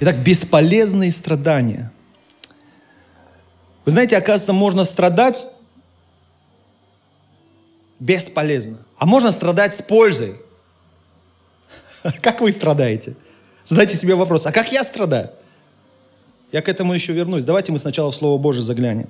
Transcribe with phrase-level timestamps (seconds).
[0.00, 1.92] Итак, бесполезные страдания.
[3.84, 5.48] Вы знаете, оказывается, можно страдать
[8.00, 8.78] бесполезно.
[8.96, 10.36] А можно страдать с пользой.
[12.22, 13.14] Как вы страдаете?
[13.64, 15.30] Задайте себе вопрос, а как я страдаю?
[16.52, 17.44] Я к этому еще вернусь.
[17.44, 19.08] Давайте мы сначала в Слово Божие заглянем.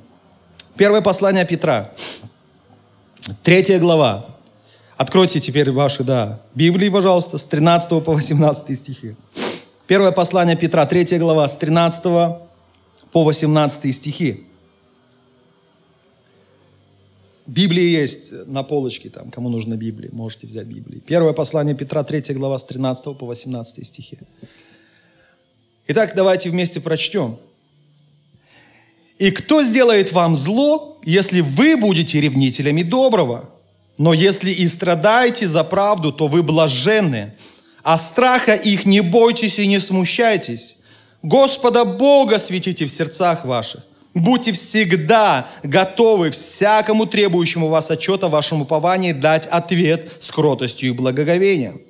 [0.77, 1.91] Первое послание Петра.
[3.43, 4.27] Третья глава.
[4.97, 9.17] Откройте теперь ваши, да, Библии, пожалуйста, с 13 по 18 стихи.
[9.87, 12.03] Первое послание Петра, третья глава, с 13
[13.13, 14.47] по 18 стихи.
[17.47, 21.03] Библия есть на полочке, там, кому нужна Библия, можете взять Библию.
[21.03, 24.19] Первое послание Петра, 3 глава, с 13 по 18 стихи.
[25.87, 27.37] Итак, давайте вместе прочтем.
[29.19, 33.51] «И кто сделает вам зло, если вы будете ревнителями доброго?
[33.99, 37.35] Но если и страдаете за правду, то вы блаженны.
[37.85, 40.79] А страха их не бойтесь и не смущайтесь.
[41.23, 43.83] Господа Бога светите в сердцах ваших.
[44.15, 51.83] Будьте всегда готовы всякому требующему вас отчета вашему уповании дать ответ с кротостью и благоговением.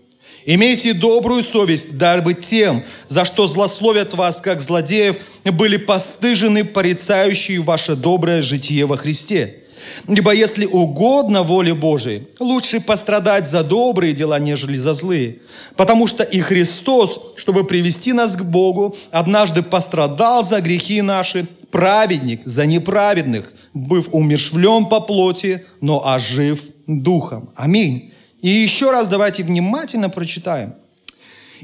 [0.47, 7.95] Имейте добрую совесть, дабы тем, за что злословят вас, как злодеев, были постыжены порицающие ваше
[7.95, 9.64] доброе житие во Христе.
[10.09, 15.39] Ибо если угодно воле Божией, лучше пострадать за добрые дела, нежели за злые.
[15.77, 22.41] Потому что и Христос, чтобы привести нас к Богу, однажды пострадал за грехи наши, праведник
[22.45, 27.51] за неправедных, быв умершвлен по плоти, но ожив духом.
[27.57, 28.13] Аминь.
[28.43, 30.75] И еще раз давайте внимательно прочитаем.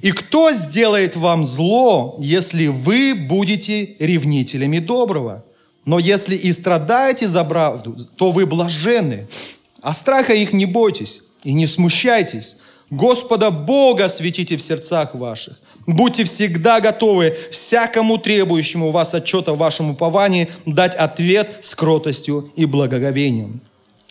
[0.02, 5.44] «И кто сделает вам зло, если вы будете ревнителями доброго?
[5.84, 9.26] Но если и страдаете за правду, то вы блаженны.
[9.82, 12.56] А страха их не бойтесь и не смущайтесь.
[12.90, 15.58] Господа Бога светите в сердцах ваших.
[15.86, 22.52] Будьте всегда готовы всякому требующему у вас отчета в вашем уповании дать ответ с кротостью
[22.56, 23.60] и благоговением.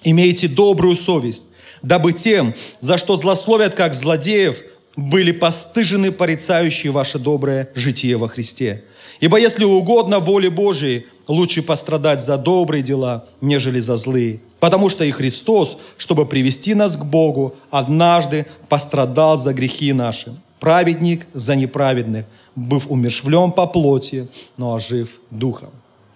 [0.03, 1.45] Имейте добрую совесть,
[1.81, 4.61] дабы тем, за что злословят как злодеев,
[4.95, 8.83] были постыжены порицающие ваше доброе житие во Христе.
[9.19, 14.39] Ибо если угодно воле Божией, лучше пострадать за добрые дела, нежели за злые.
[14.59, 20.35] Потому что и Христос, чтобы привести нас к Богу, однажды пострадал за грехи наши.
[20.59, 22.25] Праведник за неправедных,
[22.55, 25.69] быв умершвлен по плоти, но ожив духом.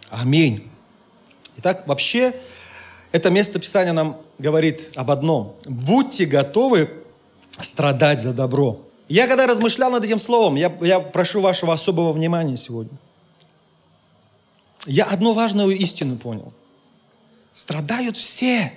[0.09, 0.69] Аминь.
[1.57, 2.33] Итак, вообще,
[3.11, 5.55] это место Писания нам говорит об одном.
[5.65, 6.89] Будьте готовы
[7.59, 8.79] страдать за добро.
[9.13, 12.97] Я когда размышлял над этим словом, я, я прошу вашего особого внимания сегодня.
[14.87, 16.51] Я одну важную истину понял.
[17.53, 18.73] Страдают все.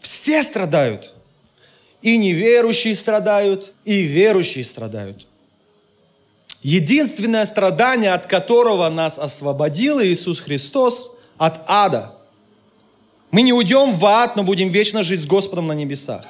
[0.00, 1.14] Все страдают.
[2.02, 5.26] И неверующие страдают, и верующие страдают.
[6.60, 12.14] Единственное страдание, от которого нас освободил Иисус Христос, от ада.
[13.30, 16.26] Мы не уйдем в ад, но будем вечно жить с Господом на небесах.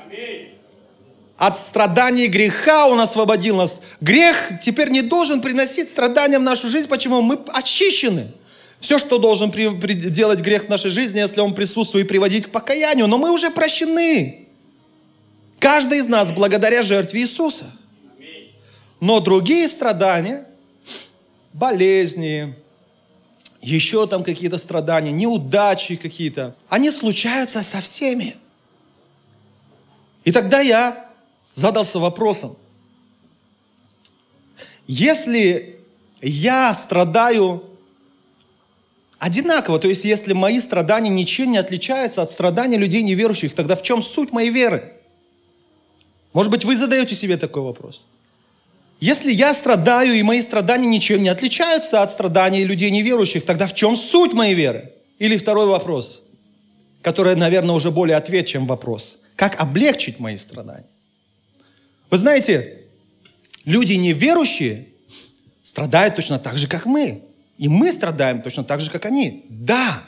[1.37, 3.81] От страданий греха Он освободил нас.
[4.01, 6.89] Грех теперь не должен приносить страдания в нашу жизнь.
[6.89, 7.21] Почему?
[7.23, 8.33] Мы очищены.
[8.79, 12.51] Все, что должен при, при, делать грех в нашей жизни, если он присутствует, приводить к
[12.51, 13.07] покаянию.
[13.07, 14.47] Но мы уже прощены.
[15.59, 17.65] Каждый из нас благодаря жертве Иисуса.
[19.01, 20.47] Но другие страдания,
[21.53, 22.55] болезни,
[23.61, 28.37] еще там какие-то страдания, неудачи какие-то, они случаются со всеми.
[30.25, 31.04] И тогда я
[31.55, 32.57] задался вопросом,
[34.87, 35.81] если
[36.21, 37.65] я страдаю
[39.19, 43.83] одинаково, то есть если мои страдания ничем не отличаются от страданий людей неверующих, тогда в
[43.83, 44.93] чем суть моей веры?
[46.35, 48.07] Может быть, вы задаете себе такой вопрос?
[49.01, 53.75] Если я страдаю, и мои страдания ничем не отличаются от страданий людей неверующих, тогда в
[53.75, 54.93] чем суть моей веры?
[55.19, 56.29] Или второй вопрос,
[57.03, 59.19] который, наверное, уже более ответ, чем вопрос.
[59.37, 60.89] Как облегчить мои страдания?
[62.15, 62.79] Вы знаете,
[63.65, 64.87] люди неверующие
[65.65, 67.25] страдают точно так же, как мы.
[67.59, 69.47] И мы страдаем точно так же, как они.
[69.49, 70.01] Да.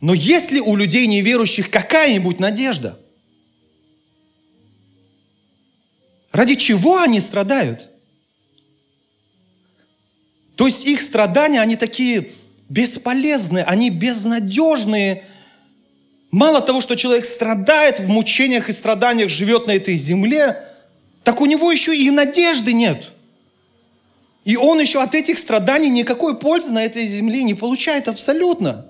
[0.00, 2.96] Но есть ли у людей неверующих какая-нибудь надежда?
[6.30, 7.90] Ради чего они страдают?
[10.54, 12.30] То есть их страдания, они такие
[12.68, 15.24] бесполезные, они безнадежные.
[16.30, 20.62] Мало того, что человек страдает в мучениях и страданиях, живет на этой земле,
[21.22, 23.12] так у него еще и надежды нет.
[24.44, 28.86] И он еще от этих страданий никакой пользы на этой земле не получает абсолютно.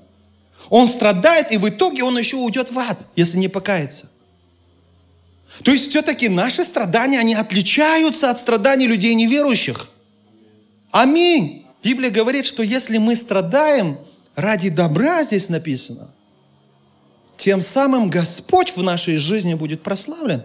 [0.68, 4.10] Он страдает, и в итоге он еще уйдет в ад, если не покается.
[5.62, 9.88] То есть все-таки наши страдания, они отличаются от страданий людей неверующих.
[10.90, 11.66] Аминь.
[11.82, 13.98] Библия говорит, что если мы страдаем
[14.34, 16.10] ради добра, здесь написано,
[17.46, 20.42] тем самым Господь в нашей жизни будет прославлен.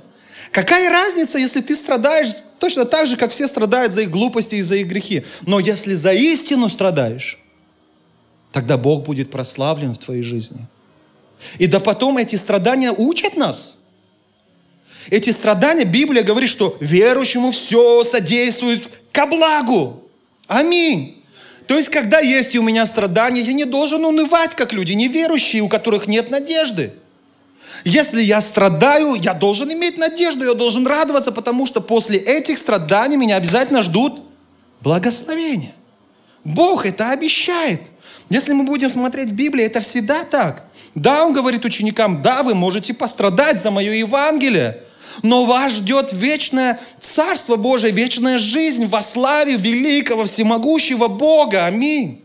[0.51, 4.61] Какая разница, если ты страдаешь точно так же, как все страдают за их глупости и
[4.61, 5.23] за их грехи.
[5.47, 7.39] Но если за истину страдаешь,
[8.51, 10.59] тогда Бог будет прославлен в твоей жизни.
[11.57, 13.79] И да потом эти страдания учат нас.
[15.09, 20.03] Эти страдания, Библия говорит, что верующему все содействует ко благу.
[20.45, 21.20] Аминь.
[21.71, 25.69] То есть, когда есть у меня страдания, я не должен унывать, как люди неверующие, у
[25.69, 26.91] которых нет надежды.
[27.85, 33.15] Если я страдаю, я должен иметь надежду, я должен радоваться, потому что после этих страданий
[33.15, 34.21] меня обязательно ждут
[34.81, 35.73] благословения.
[36.43, 37.83] Бог это обещает.
[38.29, 40.65] Если мы будем смотреть в Библии, это всегда так.
[40.93, 44.83] Да, он говорит ученикам, да, вы можете пострадать за мое Евангелие,
[45.23, 51.65] но вас ждет вечное Царство Божие, вечная жизнь во славе великого, всемогущего Бога.
[51.65, 52.21] Аминь.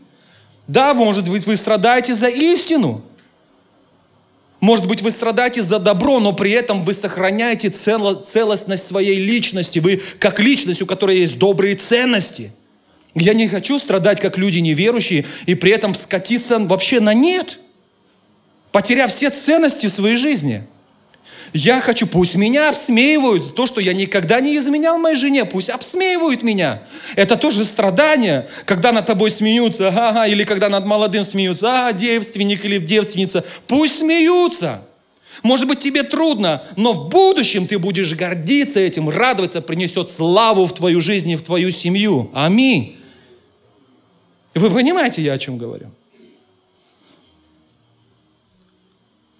[0.67, 3.01] Да, может быть, вы страдаете за истину.
[4.59, 9.79] Может быть, вы страдаете за добро, но при этом вы сохраняете целостность своей личности.
[9.79, 12.51] Вы как личность, у которой есть добрые ценности.
[13.13, 17.59] Я не хочу страдать, как люди неверующие, и при этом скатиться вообще на нет,
[18.71, 20.63] потеряв все ценности в своей жизни–
[21.53, 25.69] я хочу, пусть меня обсмеивают за то, что я никогда не изменял моей жене, пусть
[25.69, 26.83] обсмеивают меня.
[27.15, 32.65] Это тоже страдание, когда над тобой смеются, ага, или когда над молодым смеются, а, девственник
[32.65, 34.81] или девственница, пусть смеются.
[35.43, 40.73] Может быть, тебе трудно, но в будущем ты будешь гордиться этим, радоваться, принесет славу в
[40.73, 42.31] твою жизнь и в твою семью.
[42.33, 42.97] Аминь.
[44.55, 45.91] Вы понимаете, я о чем говорю?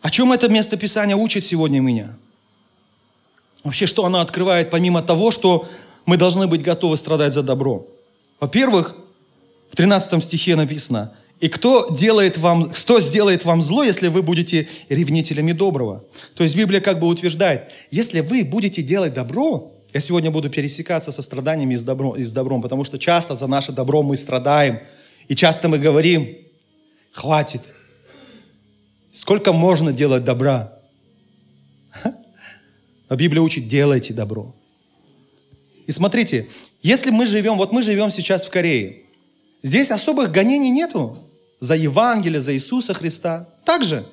[0.08, 2.16] О чем это место Писания учит сегодня меня?
[3.66, 5.68] Вообще, что оно открывает, помимо того, что
[6.06, 7.86] мы должны быть готовы страдать за добро?
[8.40, 8.96] Во-первых,
[9.70, 11.12] в 13 стихе написано,
[11.42, 16.06] «И кто, делает вам, кто сделает вам зло, если вы будете ревнителями доброго?»
[16.36, 21.12] То есть Библия как бы утверждает, если вы будете делать добро, я сегодня буду пересекаться
[21.12, 24.16] со страданиями и с, добром, и с добром, потому что часто за наше добро мы
[24.16, 24.80] страдаем.
[25.28, 26.34] И часто мы говорим,
[27.12, 27.62] хватит,
[29.18, 30.72] Сколько можно делать добра?
[33.10, 34.54] А Библия учит, делайте добро.
[35.88, 36.48] И смотрите,
[36.84, 39.06] если мы живем, вот мы живем сейчас в Корее,
[39.64, 41.18] здесь особых гонений нету
[41.60, 43.50] за Евангелие, за Иисуса Христа.
[43.66, 44.06] Также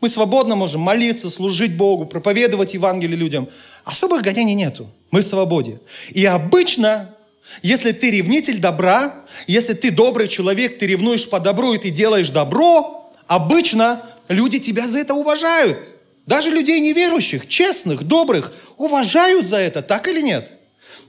[0.00, 3.48] мы свободно можем молиться, служить Богу, проповедовать Евангелие людям.
[3.84, 4.88] Особых гонений нету.
[5.10, 5.80] Мы в свободе.
[6.10, 7.10] И обычно,
[7.64, 12.30] если ты ревнитель добра, если ты добрый человек, ты ревнуешь по добру и ты делаешь
[12.30, 15.78] добро, обычно люди тебя за это уважают.
[16.26, 20.50] Даже людей неверующих, честных, добрых, уважают за это, так или нет?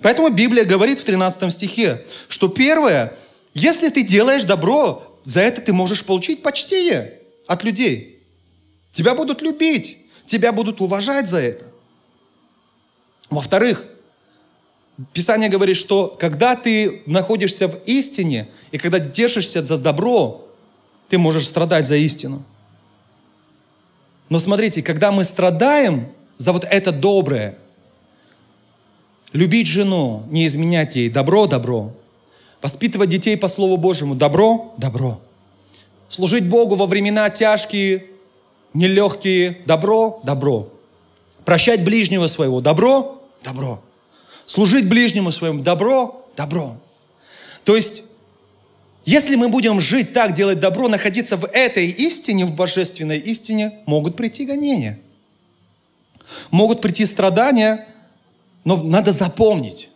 [0.02, 3.16] Поэтому Библия говорит в 13 стихе, что первое,
[3.54, 8.22] если ты делаешь добро, за это ты можешь получить почтение от людей.
[8.92, 11.66] Тебя будут любить, тебя будут уважать за это.
[13.30, 13.88] Во-вторых,
[15.14, 20.45] Писание говорит, что когда ты находишься в истине и когда держишься за добро,
[21.10, 22.44] ты можешь страдать за истину.
[24.30, 26.08] Но смотрите, когда мы страдаем
[26.38, 27.58] за вот это доброе,
[29.34, 31.94] любить жену, не изменять ей, добро, добро,
[32.62, 35.20] воспитывать детей по Слову Божьему, добро, добро,
[36.10, 38.06] служить Богу во времена тяжкие,
[38.74, 40.70] нелегкие, добро, добро,
[41.44, 43.82] прощать ближнего своего, добро, добро,
[44.46, 46.78] служить ближнему своему, добро, добро.
[47.64, 48.05] То есть
[49.06, 54.16] если мы будем жить так, делать добро, находиться в этой истине, в божественной истине, могут
[54.16, 55.00] прийти гонения.
[56.50, 57.88] Могут прийти страдания,
[58.64, 59.92] но надо запомнить.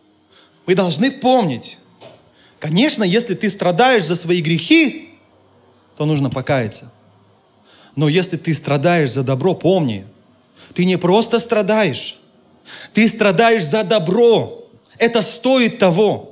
[0.64, 1.78] Вы должны помнить.
[2.60, 5.10] Конечно, если ты страдаешь за свои грехи,
[5.96, 6.92] то нужно покаяться.
[7.96, 10.06] Но если ты страдаешь за добро, помни,
[10.72, 12.16] ты не просто страдаешь,
[12.92, 14.68] ты страдаешь за добро.
[14.98, 16.29] Это стоит того.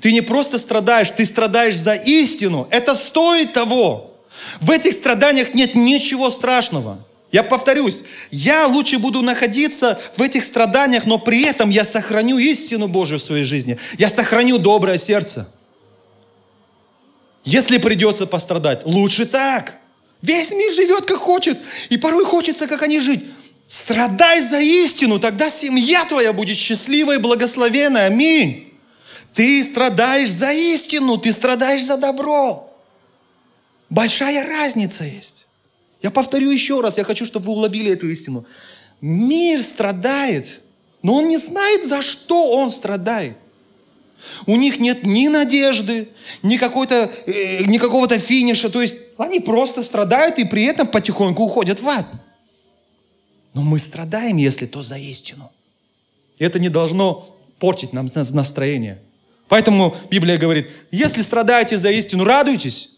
[0.00, 2.66] Ты не просто страдаешь, ты страдаешь за истину.
[2.70, 4.16] Это стоит того.
[4.60, 7.04] В этих страданиях нет ничего страшного.
[7.30, 12.88] Я повторюсь, я лучше буду находиться в этих страданиях, но при этом я сохраню истину
[12.88, 13.78] Божию в своей жизни.
[13.96, 15.48] Я сохраню доброе сердце.
[17.44, 19.78] Если придется пострадать, лучше так.
[20.20, 21.58] Весь мир живет как хочет,
[21.88, 23.24] и порой хочется, как они жить.
[23.66, 28.06] Страдай за истину, тогда семья твоя будет счастливой и благословенной.
[28.06, 28.71] Аминь.
[29.34, 32.70] Ты страдаешь за истину, ты страдаешь за добро.
[33.88, 35.46] Большая разница есть.
[36.02, 38.44] Я повторю еще раз, я хочу, чтобы вы уловили эту истину.
[39.00, 40.60] Мир страдает,
[41.02, 43.36] но он не знает, за что он страдает.
[44.46, 46.08] У них нет ни надежды,
[46.42, 48.70] ни, какой-то, э, ни какого-то финиша.
[48.70, 52.06] То есть они просто страдают и при этом потихоньку уходят в ад.
[53.54, 55.50] Но мы страдаем, если то за истину.
[56.38, 59.00] И это не должно портить нам настроение.
[59.52, 62.88] Поэтому Библия говорит, если страдаете за истину, радуйтесь.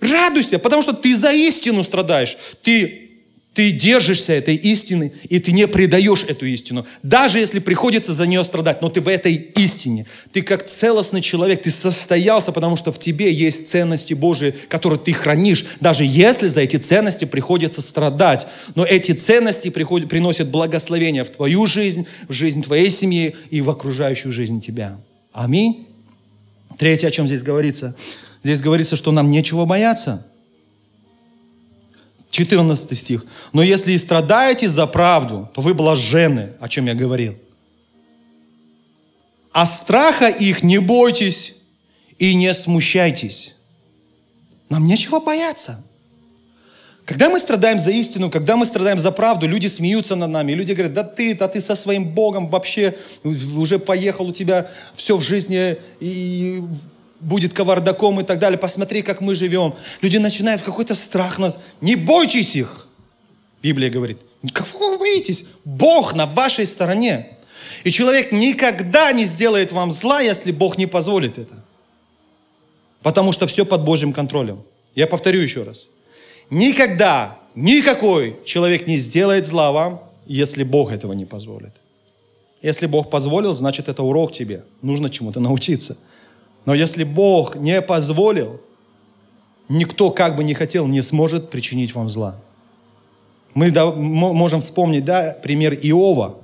[0.00, 2.38] Радуйся, потому что ты за истину страдаешь.
[2.62, 3.10] Ты
[3.52, 6.86] ты держишься этой истины, и ты не предаешь эту истину.
[7.02, 10.06] Даже если приходится за нее страдать, но ты в этой истине.
[10.32, 15.12] Ты как целостный человек, ты состоялся, потому что в тебе есть ценности Божии, которые ты
[15.12, 18.46] хранишь, даже если за эти ценности приходится страдать.
[18.76, 23.68] Но эти ценности приходят, приносят благословение в твою жизнь, в жизнь твоей семьи и в
[23.68, 24.98] окружающую жизнь тебя.
[25.32, 25.88] Аминь.
[26.78, 27.94] Третье, о чем здесь говорится.
[28.42, 30.26] Здесь говорится, что нам нечего бояться–
[32.32, 33.26] 14 стих.
[33.52, 37.36] «Но если и страдаете за правду, то вы блаженны», о чем я говорил.
[39.52, 41.54] «А страха их не бойтесь
[42.18, 43.54] и не смущайтесь».
[44.70, 45.84] Нам нечего бояться.
[47.04, 50.52] Когда мы страдаем за истину, когда мы страдаем за правду, люди смеются над нами.
[50.52, 55.16] Люди говорят, да ты, да ты со своим Богом вообще уже поехал, у тебя все
[55.16, 56.62] в жизни и
[57.18, 58.58] будет кавардаком и так далее.
[58.58, 59.74] Посмотри, как мы живем.
[60.00, 61.58] Люди начинают какой-то страх нас.
[61.80, 62.88] Не бойтесь их.
[63.62, 64.18] Библия говорит.
[64.52, 65.44] Кого вы боитесь?
[65.64, 67.36] Бог на вашей стороне.
[67.84, 71.54] И человек никогда не сделает вам зла, если Бог не позволит это.
[73.02, 74.62] Потому что все под Божьим контролем.
[74.94, 75.88] Я повторю еще раз.
[76.52, 81.72] Никогда никакой человек не сделает зла вам, если Бог этого не позволит.
[82.60, 84.62] Если Бог позволил, значит это урок тебе.
[84.82, 85.96] Нужно чему-то научиться.
[86.66, 88.60] Но если Бог не позволил,
[89.70, 92.36] никто, как бы ни хотел, не сможет причинить вам зла.
[93.54, 93.70] Мы
[94.34, 96.36] можем вспомнить да, пример Иова.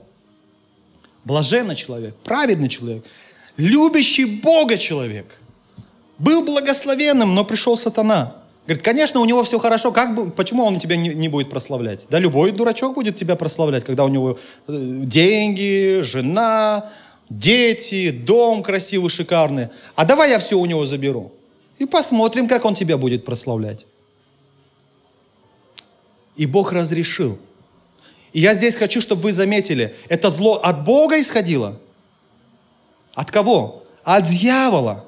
[1.24, 3.04] Блаженный человек, праведный человек,
[3.58, 5.38] любящий Бога человек.
[6.18, 8.38] Был благословенным, но пришел сатана.
[8.68, 12.06] Говорит, конечно, у него все хорошо, как бы, почему он тебя не, не будет прославлять?
[12.10, 16.90] Да любой дурачок будет тебя прославлять, когда у него э, деньги, жена,
[17.30, 19.68] дети, дом красивый, шикарный.
[19.94, 21.32] А давай я все у него заберу.
[21.78, 23.86] И посмотрим, как он тебя будет прославлять.
[26.36, 27.38] И Бог разрешил.
[28.34, 31.80] И я здесь хочу, чтобы вы заметили, это зло от Бога исходило.
[33.14, 33.84] От кого?
[34.04, 35.06] От дьявола.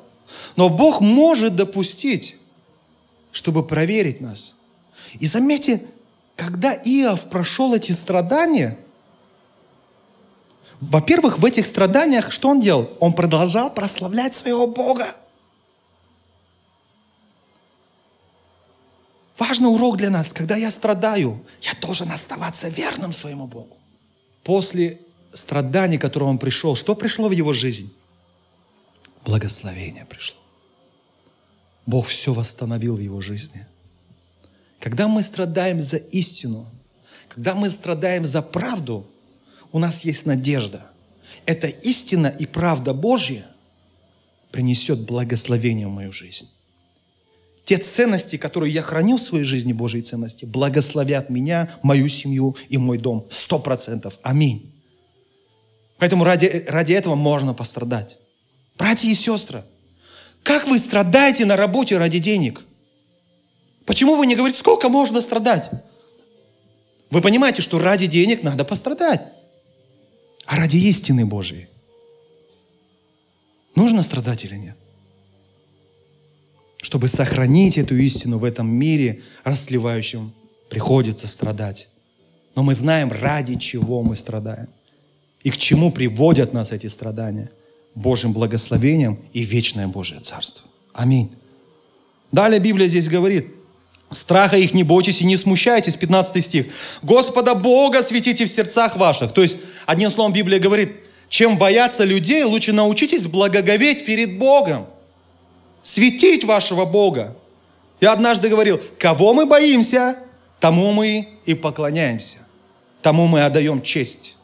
[0.57, 2.39] Но Бог может допустить,
[3.33, 4.57] чтобы проверить нас.
[5.19, 5.87] И заметьте,
[6.37, 8.79] когда Иов прошел эти страдания–
[10.81, 12.97] во-первых, в этих страданиях что он делал?
[13.01, 15.15] Он продолжал прославлять своего Бога.
[19.39, 20.33] Важный урок для нас.
[20.33, 23.77] Когда я страдаю, я должен оставаться верным своему Богу.
[24.43, 25.01] После
[25.35, 27.95] страданий, которого он пришел, что пришло в его жизнь?
[29.25, 30.40] Благословение пришло.
[31.91, 33.67] Бог все восстановил в его жизни.
[34.79, 36.67] Когда мы страдаем за истину,
[37.29, 39.07] когда мы страдаем за правду–
[39.73, 40.91] у нас есть надежда.
[41.47, 43.47] Эта истина и правда Божья
[44.51, 46.49] принесет благословение в мою жизнь.
[47.65, 52.79] Те ценности, которые я храню в своей жизни, Божьи ценности, благословят меня, мою семью и
[52.79, 53.27] мой дом.
[53.31, 54.19] Сто процентов.
[54.23, 54.73] Аминь.
[55.99, 58.19] Поэтому ради, ради этого можно пострадать.
[58.77, 59.65] Братья и сестры,
[60.43, 62.63] как вы страдаете на работе ради денег?
[63.87, 65.71] Почему вы не говорите, сколько можно страдать?
[67.11, 69.23] Вы понимаете, что ради денег надо пострадать
[70.51, 71.69] а ради истины Божьей.
[73.77, 74.77] Нужно страдать или нет?
[76.83, 80.33] Чтобы сохранить эту истину в этом мире расливающем,
[80.69, 81.89] приходится страдать.
[82.57, 84.67] Но мы знаем, ради чего мы страдаем.
[85.45, 87.49] И к чему приводят нас эти страдания.
[87.95, 90.67] Божьим благословением и вечное Божье Царство.
[90.93, 91.31] Аминь.
[92.33, 93.47] Далее Библия здесь говорит,
[94.13, 96.67] Страха их не бойтесь и не смущайтесь, 15 стих.
[97.01, 99.33] Господа Бога светите в сердцах ваших.
[99.33, 99.57] То есть,
[99.87, 100.97] одним словом, Библия говорит,
[101.29, 104.87] чем бояться людей, лучше научитесь благоговеть перед Богом.
[105.85, 107.37] Светить вашего Бога.
[108.01, 110.17] Я однажды говорил, кого мы боимся?
[110.61, 112.37] тому мы и поклоняемся,
[113.03, 114.37] тому мы отдаем честь.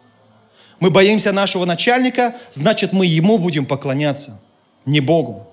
[0.81, 4.41] Мы боимся нашего начальника, значит, мы ему будем поклоняться,
[4.85, 5.47] не Богу.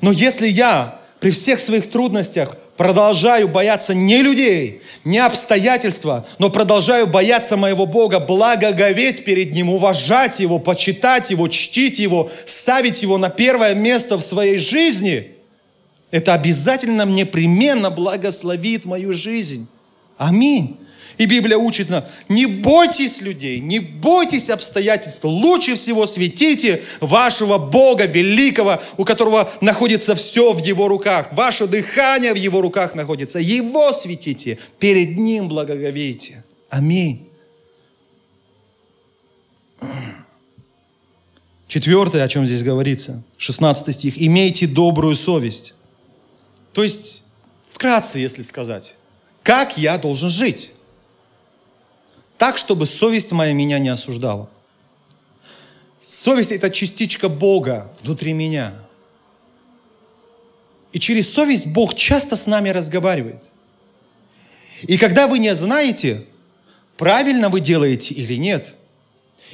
[0.00, 7.06] Но если я при всех своих трудностях продолжаю бояться не людей, не обстоятельства, но продолжаю
[7.06, 13.30] бояться моего Бога, благоговеть перед Ним, уважать Его, почитать Его, чтить Его, ставить Его на
[13.30, 15.32] первое место в своей жизни,
[16.10, 19.68] это обязательно непременно благословит мою жизнь.
[20.18, 20.78] Аминь.
[21.18, 25.24] И Библия учит нас, не бойтесь людей, не бойтесь обстоятельств.
[25.24, 31.28] Лучше всего светите вашего Бога великого, у которого находится все в Его руках.
[31.32, 33.38] Ваше дыхание в Его руках находится.
[33.38, 36.44] Его светите, перед Ним благоговейте.
[36.68, 37.28] Аминь.
[41.72, 44.20] Четвертое, о чем здесь говорится, 16 стих.
[44.20, 45.72] «Имейте добрую совесть».
[46.74, 47.22] То есть,
[47.70, 48.94] вкратце, если сказать,
[49.42, 50.72] как я должен жить?
[52.42, 54.50] Так, чтобы совесть моя меня не осуждала.
[56.04, 58.74] Совесть– это частичка Бога внутри меня.
[60.92, 63.40] И через совесть Бог часто с нами разговаривает.
[64.88, 66.26] И когда вы не знаете,
[66.96, 68.74] правильно вы делаете или нет,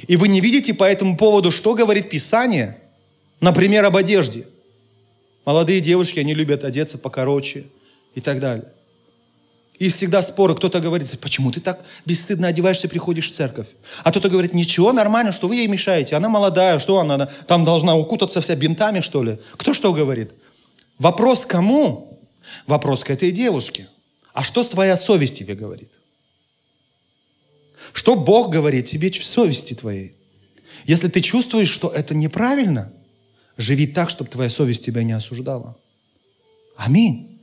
[0.07, 2.79] и вы не видите по этому поводу, что говорит Писание,
[3.39, 4.47] например, об одежде.
[5.45, 7.67] Молодые девушки, они любят одеться покороче
[8.15, 8.65] и так далее.
[9.79, 10.55] И всегда споры.
[10.55, 13.67] Кто-то говорит, почему ты так бесстыдно одеваешься приходишь в церковь?
[14.03, 16.17] А кто-то говорит, ничего, нормально, что вы ей мешаете?
[16.17, 19.39] Она молодая, что она там должна укутаться вся бинтами, что ли?
[19.53, 20.33] Кто что говорит?
[20.97, 22.19] Вопрос кому?
[22.67, 23.87] Вопрос к этой девушке.
[24.33, 25.89] А что твоя совесть тебе говорит?
[27.93, 30.13] Что Бог говорит тебе в совести твоей?
[30.85, 32.91] Если ты чувствуешь, что это неправильно,
[33.55, 35.77] живи так, чтобы твоя совесть тебя не осуждала.
[36.75, 37.38] Аминь.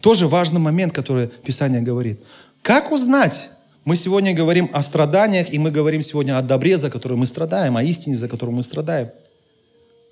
[0.00, 2.20] Тоже важный момент, который Писание говорит.
[2.62, 3.50] Как узнать?
[3.84, 7.76] Мы сегодня говорим о страданиях, и мы говорим сегодня о добре, за которую мы страдаем,
[7.76, 9.10] о истине, за которую мы страдаем.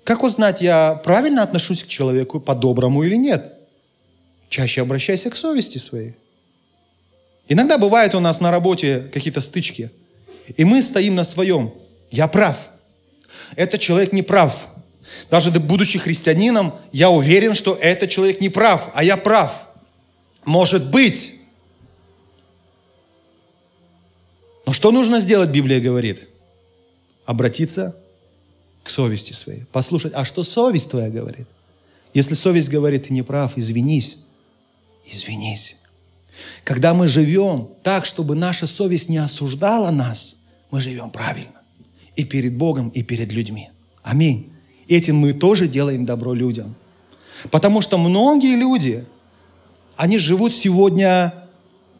[0.03, 3.53] Как узнать, я правильно отношусь к человеку по-доброму или нет?
[4.49, 6.15] Чаще обращайся к совести своей.
[7.47, 9.91] Иногда бывает у нас на работе какие-то стычки,
[10.57, 11.73] и мы стоим на своем.
[12.09, 12.69] Я прав.
[13.55, 14.67] Этот человек не прав.
[15.29, 19.68] Даже будучи христианином, я уверен, что этот человек не прав, а я прав.
[20.49, 21.35] Может быть.
[24.65, 26.27] Но что нужно сделать, Библия говорит?
[27.27, 27.95] Обратиться
[28.81, 29.65] к совести своей.
[29.71, 31.47] Послушать, а что совесть твоя говорит?
[32.15, 34.17] Если совесть говорит, ты не прав, извинись.
[35.05, 35.75] Извинись.
[36.63, 40.37] Когда мы живем так, чтобы наша совесть не осуждала нас,
[40.71, 41.61] мы живем правильно.
[42.15, 43.69] И перед Богом, и перед людьми.
[44.01, 44.51] Аминь.
[44.87, 46.73] Этим мы тоже делаем добро людям.
[47.51, 49.05] Потому что многие люди,
[49.99, 51.33] они живут сегодня,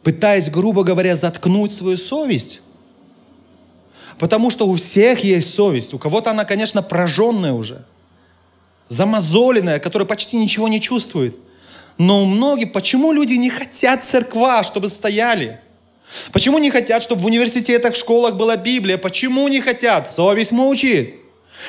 [0.02, 2.62] пытаясь, грубо говоря, заткнуть свою совесть.
[4.18, 5.92] Потому что у всех есть совесть.
[5.92, 7.84] У кого-то она, конечно, прожженная уже,
[8.88, 11.36] замазоленная, которая почти ничего не чувствует.
[11.98, 15.60] Но у многих, почему люди не хотят церква, чтобы стояли?
[16.32, 18.96] Почему не хотят, чтобы в университетах, в школах была Библия?
[18.96, 20.08] Почему не хотят?
[20.08, 21.16] Совесть мучит.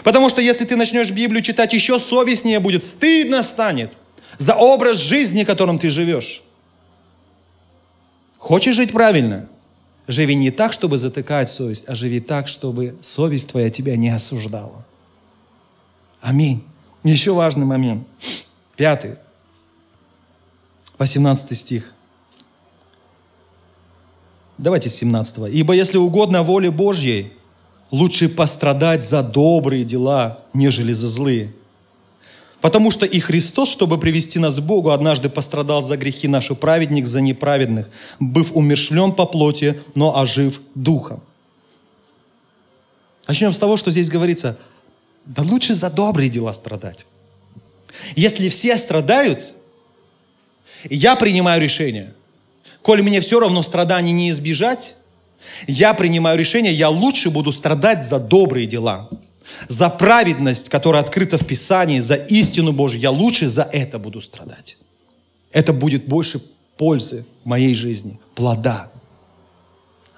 [0.06, 3.98] Потому что если ты начнешь Библию читать, еще совестнее будет, стыдно станет
[4.42, 6.42] за образ жизни, которым ты живешь.
[8.40, 9.48] Хочешь жить правильно?
[10.08, 14.84] Живи не так, чтобы затыкать совесть, а живи так, чтобы совесть твоя тебя не осуждала.
[16.22, 16.64] Аминь.
[17.04, 18.08] Еще важный момент.
[18.76, 19.18] Пятый.
[20.98, 21.94] 18 стих.
[24.58, 25.54] Давайте с 17.
[25.54, 27.34] «Ибо если угодно воле Божьей,
[27.92, 31.54] лучше пострадать за добрые дела, нежели за злые.
[32.62, 37.08] Потому что и Христос, чтобы привести нас к Богу, однажды пострадал за грехи наших праведник
[37.08, 41.24] за неправедных, быв умершлен по плоти, но ожив духом.
[43.28, 44.58] Начнем с того, что здесь говорится,
[45.26, 47.08] да лучше за добрые дела страдать.
[48.16, 49.54] Если все страдают,
[50.90, 52.14] я принимаю решение,
[52.84, 54.98] коль мне все равно страданий не избежать,
[55.68, 59.10] я принимаю решение, я лучше буду страдать за добрые дела–
[59.68, 64.78] за праведность, которая открыта в Писании, за истину Божью, я лучше за это буду страдать.
[65.52, 66.42] Это будет больше
[66.78, 68.92] пользы моей жизни, плода.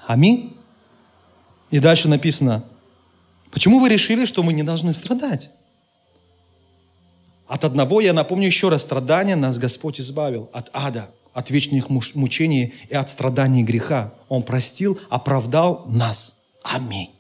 [0.06, 0.56] Аминь.
[1.72, 2.64] И дальше написано,
[3.52, 5.50] почему вы решили, что мы не должны страдать?
[7.48, 10.50] От одного, я напомню еще раз, страдания нас Господь избавил.
[10.54, 14.14] От ада, от вечных мучений и от страданий греха.
[14.30, 16.38] Он простил, оправдал нас.
[16.64, 17.12] Аминь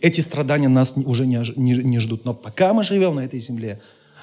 [0.00, 2.24] эти страдания нас уже не, не, не ждут.
[2.24, 3.80] Но пока мы живем на этой земле,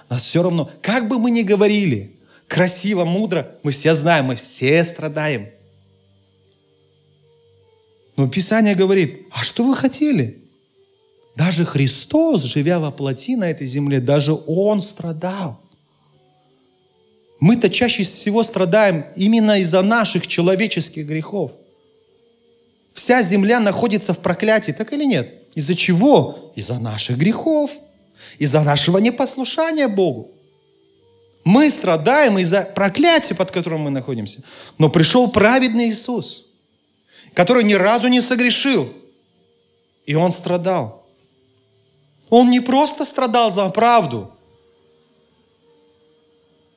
[0.09, 2.15] нас все равно, как бы мы ни говорили,
[2.47, 5.49] красиво, мудро, мы все знаем, мы все страдаем.
[8.15, 10.41] Но Писание говорит, а что вы хотели?
[11.35, 15.61] Даже Христос, живя во плоти на этой земле, даже Он страдал.
[17.39, 21.51] Мы-то чаще всего страдаем именно из-за наших человеческих грехов.
[22.93, 25.46] Вся земля находится в проклятии, так или нет?
[25.57, 26.51] Из-за чего?
[26.53, 27.71] Из-за наших грехов,
[28.37, 30.29] из-за нашего непослушания Богу.
[31.43, 34.43] Мы страдаем из-за проклятия, под которым мы находимся.
[34.77, 36.45] Но пришел праведный Иисус,
[37.33, 38.93] который ни разу не согрешил.
[40.05, 41.07] И Он страдал.
[42.29, 44.31] Он не просто страдал за правду,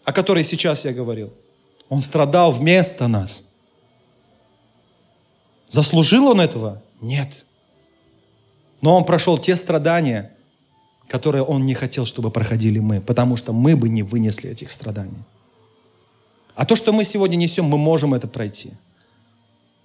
[0.04, 1.34] о которой сейчас я говорил.
[1.90, 3.44] Он страдал вместо нас.
[5.68, 6.82] Заслужил он этого?
[7.02, 7.44] Нет.
[8.80, 10.32] Но он прошел те страдания,
[11.08, 15.22] которые он не хотел, чтобы проходили мы, потому что мы бы не вынесли этих страданий.
[16.54, 18.72] А то, что мы сегодня несем, мы можем это пройти.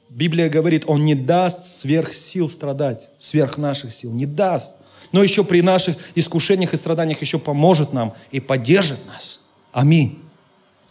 [0.10, 4.76] Библия говорит, Он не даст сверх сил страдать, сверх наших сил, не даст.
[5.12, 9.42] Но еще при наших искушениях и страданиях еще поможет нам и поддержит нас.
[9.72, 10.20] Аминь.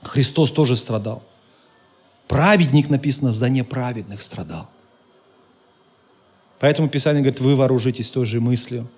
[0.03, 1.23] Христос тоже страдал.
[2.29, 4.69] Праведник, написано, за неправедных страдал.
[6.65, 8.89] Поэтому Писание говорит, вы вооружитесь той же мыслью.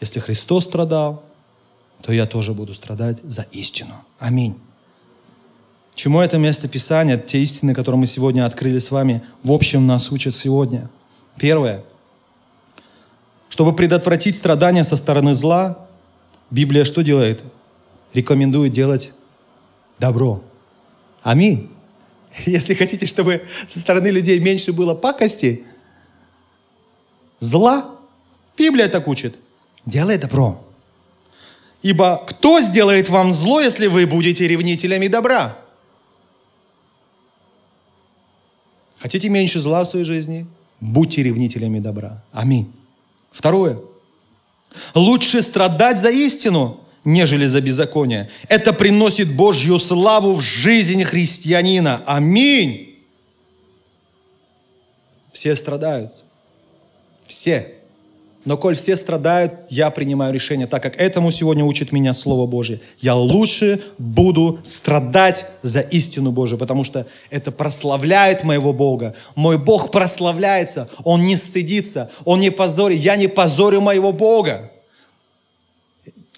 [0.00, 1.22] Если Христос страдал,
[2.00, 3.96] то я тоже буду страдать за истину.
[4.18, 4.54] Аминь.
[5.94, 10.10] Чему это место Писания, те истины, которые мы сегодня открыли с вами, в общем нас
[10.10, 10.88] учат сегодня?
[11.36, 11.84] Первое.
[13.50, 15.86] Чтобы предотвратить страдания со стороны зла,
[16.50, 17.42] Библия что делает?
[18.14, 19.12] Рекомендует делать
[19.98, 20.42] добро.
[21.20, 21.68] Аминь.
[22.46, 25.64] Если хотите, чтобы со стороны людей меньше было пакости,
[27.40, 27.94] зла,
[28.56, 29.36] Библия так учит.
[29.86, 30.64] Делай добро.
[31.82, 35.56] Ибо кто сделает вам зло, если вы будете ревнителями добра?
[38.98, 40.46] Хотите меньше зла в своей жизни?
[40.80, 42.22] Будьте ревнителями добра.
[42.32, 42.72] Аминь.
[43.30, 43.78] Второе.
[44.94, 48.28] Лучше страдать за истину, нежели за беззаконие.
[48.48, 52.02] Это приносит Божью славу в жизнь христианина.
[52.06, 52.98] Аминь.
[55.32, 56.12] Все страдают.
[57.26, 57.74] Все.
[58.44, 62.80] Но коль все страдают, я принимаю решение, так как этому сегодня учит меня Слово Божье.
[63.00, 69.14] Я лучше буду страдать за истину Божию, потому что это прославляет моего Бога.
[69.34, 73.00] Мой Бог прославляется, Он не стыдится, Он не позорит.
[73.00, 74.70] Я не позорю моего Бога.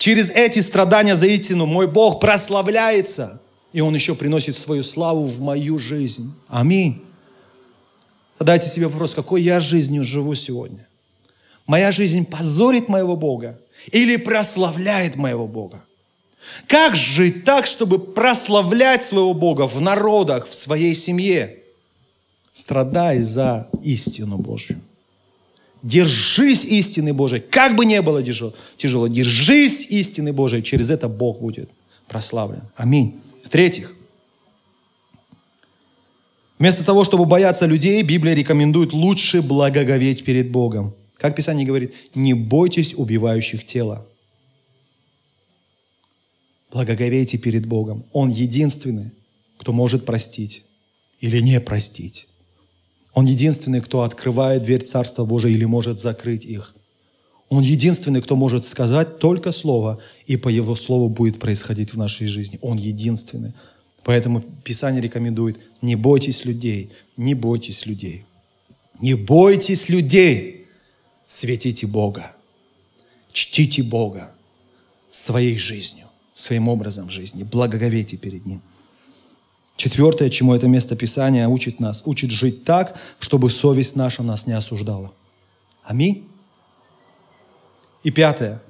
[0.01, 3.41] Через эти страдания за истину мой Бог прославляется.
[3.73, 6.35] И Он еще приносит свою славу в мою жизнь.
[6.49, 7.05] Аминь.
[8.39, 10.89] Задайте себе вопрос, какой я жизнью живу сегодня?
[11.71, 13.61] моя жизнь позорит моего Бога
[13.93, 15.85] или прославляет моего Бога?
[16.67, 21.59] Как жить так, чтобы прославлять своего Бога в народах, в своей семье?
[22.53, 24.81] Страдай за истину Божью.
[25.83, 27.41] Держись истины Божией.
[27.41, 30.63] Как бы не было тяжело, держись истины Божией.
[30.63, 31.71] Через это Бог будет
[32.07, 32.63] прославлен.
[32.77, 33.21] Аминь.
[33.45, 33.95] В-третьих,
[36.59, 40.95] вместо того, чтобы бояться людей, Библия рекомендует лучше благоговеть перед Богом.
[41.17, 44.07] Как Писание говорит, не бойтесь убивающих тела.
[46.73, 48.05] Благоговейте перед Богом.
[48.13, 49.11] Он единственный,
[49.59, 50.65] кто может простить
[51.21, 52.29] или не простить.
[53.15, 56.75] Он единственный, кто открывает дверь Царства Божия или может закрыть их.
[57.49, 62.29] Он единственный, кто может сказать только Слово, и по Его Слову будет происходить в нашей
[62.29, 62.59] жизни.
[62.63, 63.53] Он единственный.
[64.05, 68.25] Поэтому Писание рекомендует, не бойтесь людей, не бойтесь людей.
[69.01, 70.67] Не бойтесь людей
[71.27, 72.35] светите Бога,
[73.33, 74.33] чтите Бога
[75.11, 78.63] своей жизнью, своим образом жизни, благоговейте перед Ним.
[79.81, 84.53] Четвертое, чему это место Писания учит нас, учит жить так, чтобы совесть наша нас не
[84.53, 85.11] осуждала.
[85.83, 86.29] Аминь.
[88.03, 88.61] И пятое.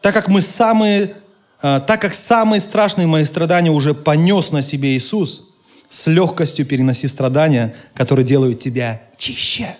[0.00, 1.16] Так как мы самые,
[1.60, 5.50] а, так как самые страшные мои страдания уже понес на себе Иисус,
[5.90, 9.76] с легкостью переноси страдания, которые делают тебя чище.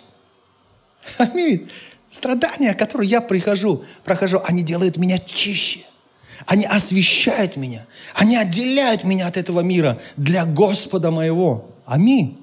[1.16, 1.66] Аминь.
[2.10, 5.80] Страдания, которые я прихожу, прохожу, они делают меня чище.
[6.46, 7.86] Они освещают меня.
[8.14, 11.70] Они отделяют меня от этого мира для Господа моего.
[11.84, 12.38] Аминь.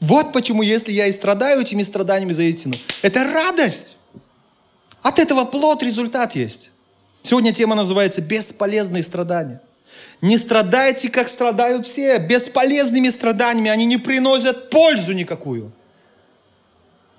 [0.00, 3.96] Вот почему, если я и страдаю этими страданиями за истину, это радость.
[5.02, 6.70] От этого плод, результат есть.
[7.22, 9.60] Сегодня тема называется «Бесполезные страдания».
[10.22, 12.18] Не страдайте, как страдают все.
[12.18, 15.72] Бесполезными страданиями они не приносят пользу никакую.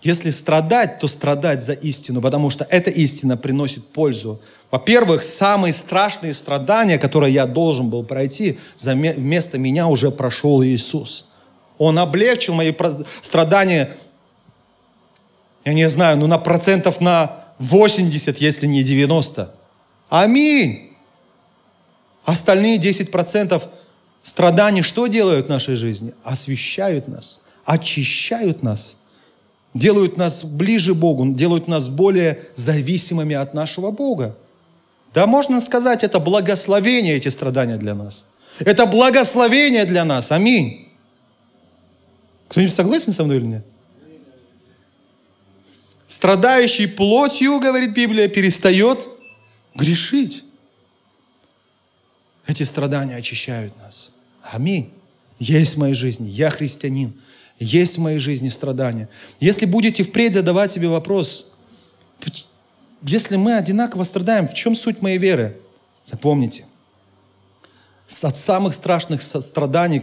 [0.01, 4.41] Если страдать, то страдать за истину, потому что эта истина приносит пользу.
[4.71, 11.27] Во-первых, самые страшные страдания, которые я должен был пройти, вместо меня уже прошел Иисус.
[11.77, 12.73] Он облегчил мои
[13.21, 13.91] страдания,
[15.65, 19.53] я не знаю, ну на процентов на 80, если не 90.
[20.09, 20.95] Аминь.
[22.25, 23.61] Остальные 10%
[24.23, 26.13] страданий что делают в нашей жизни?
[26.23, 28.97] Освещают нас, очищают нас,
[29.73, 34.37] делают нас ближе Богу, делают нас более зависимыми от нашего Бога.
[35.13, 38.25] Да, можно сказать, это благословение, эти страдания для нас.
[38.59, 40.31] Это благословение для нас.
[40.31, 40.89] Аминь.
[42.49, 43.65] Кто-нибудь согласен со мной или нет?
[46.07, 49.07] Страдающий плотью, говорит Библия, перестает
[49.75, 50.43] грешить.
[52.45, 54.11] Эти страдания очищают нас.
[54.43, 54.91] Аминь.
[55.39, 56.27] Есть в моей жизни.
[56.29, 57.13] Я христианин.
[57.61, 59.07] Есть в моей жизни страдания.
[59.39, 61.51] Если будете впредь задавать себе вопрос,
[63.03, 65.57] если мы одинаково страдаем, в чем суть моей веры?
[66.03, 66.65] Запомните,
[68.23, 70.01] от самых страшных страданий,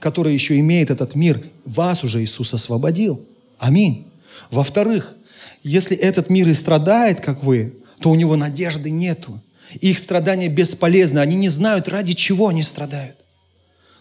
[0.00, 3.24] которые еще имеет этот мир, вас уже Иисус освободил.
[3.58, 4.06] Аминь.
[4.50, 5.14] Во-вторых,
[5.62, 9.40] если этот мир и страдает, как вы, то у него надежды нету.
[9.80, 11.20] Их страдания бесполезны.
[11.20, 13.16] Они не знают, ради чего они страдают.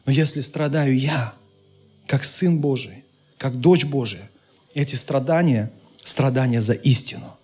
[0.05, 1.33] Но если страдаю я,
[2.09, 3.03] как Сын Божий,
[3.37, 4.31] как дочь Божия,
[4.73, 5.71] эти страдания–
[6.03, 7.37] страдания за истину.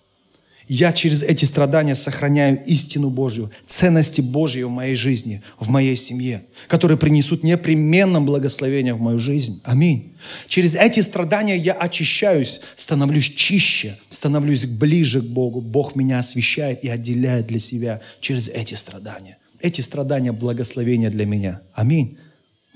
[0.66, 6.42] Я через эти страдания сохраняю истину Божью, ценности Божьи в моей жизни, в моей семье,
[6.66, 9.60] которые принесут непременно благословение в мою жизнь.
[9.62, 10.14] Аминь.
[10.48, 15.60] Через эти страдания я очищаюсь, становлюсь чище, становлюсь ближе к Богу.
[15.60, 19.38] Бог меня освещает и отделяет для себя через эти страдания.
[19.60, 21.60] Эти страдания– благословения для меня.
[21.72, 22.18] Аминь.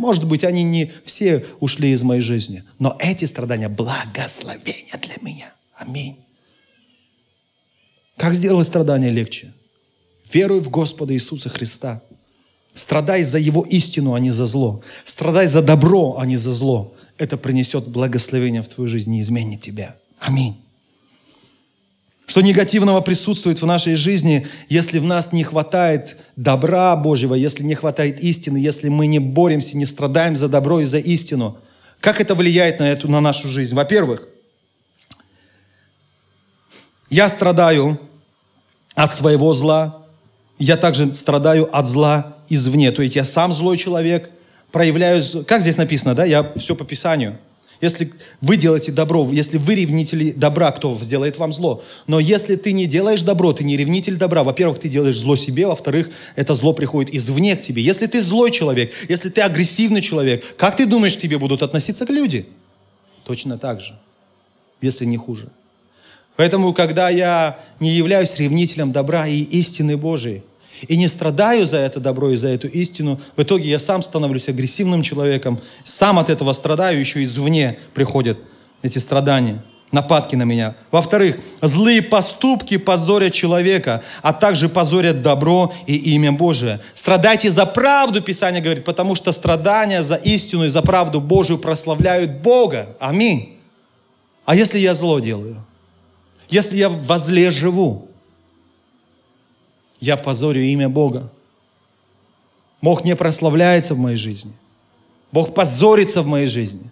[0.00, 5.52] Может быть, они не все ушли из моей жизни, но эти страдания– благословения для меня.
[5.76, 6.16] Аминь.
[8.16, 9.52] Как сделать страдания легче?
[10.32, 12.00] Веруй в Господа Иисуса Христа.
[12.72, 14.82] Страдай за Его истину, а не за зло.
[15.04, 16.94] Страдай за добро, а не за зло.
[17.18, 19.96] Это принесет благословение в твою жизнь и изменит тебя.
[20.18, 20.56] Аминь.
[22.30, 27.74] Что негативного присутствует в нашей жизни, если в нас не хватает добра Божьего, если не
[27.74, 31.58] хватает истины, если мы не боремся, не страдаем за добро и за истину.
[31.98, 33.74] Как это влияет на, эту, на нашу жизнь?
[33.74, 34.28] Во-первых,
[37.08, 37.98] я страдаю
[38.94, 40.06] от своего зла,
[40.60, 42.92] я также страдаю от зла извне.
[42.92, 44.30] То есть я сам злой человек,
[44.70, 45.24] проявляю...
[45.46, 46.24] Как здесь написано, да?
[46.24, 47.38] Я все по Писанию.
[47.80, 48.12] Если
[48.42, 51.82] вы делаете добро, если вы ревнители добра, кто сделает вам зло?
[52.06, 55.66] Но если ты не делаешь добро, ты не ревнитель добра, во-первых, ты делаешь зло себе,
[55.66, 57.82] во-вторых, это зло приходит извне к тебе.
[57.82, 62.04] Если ты злой человек, если ты агрессивный человек, как ты думаешь, к тебе будут относиться
[62.04, 62.46] к люди?
[63.24, 63.98] Точно так же,
[64.82, 65.48] если не хуже.
[66.36, 70.42] Поэтому, когда я не являюсь ревнителем добра и истины Божией,
[70.88, 74.48] и не страдаю за это добро и за эту истину, в итоге я сам становлюсь
[74.48, 78.38] агрессивным человеком, сам от этого страдаю, еще извне приходят
[78.82, 79.62] эти страдания,
[79.92, 80.74] нападки на меня.
[80.90, 86.80] Во-вторых, злые поступки позорят человека, а также позорят добро и имя Божие.
[86.94, 92.40] Страдайте за правду, Писание говорит, потому что страдания за истину и за правду Божию прославляют
[92.40, 92.88] Бога.
[93.00, 93.56] Аминь.
[94.44, 95.64] А если я зло делаю?
[96.48, 98.09] Если я во зле живу,
[100.00, 101.30] я позорю имя Бога.
[102.82, 104.52] Бог не прославляется в моей жизни.
[105.30, 106.90] Бог позорится в моей жизни.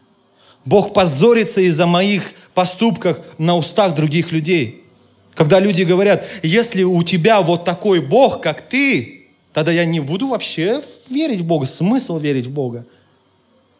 [0.65, 4.85] Бог позорится из-за моих поступков на устах других людей.
[5.35, 10.29] Когда люди говорят, если у тебя вот такой Бог, как ты, тогда я не буду
[10.29, 11.65] вообще верить в Бога.
[11.65, 12.85] Смысл верить в Бога.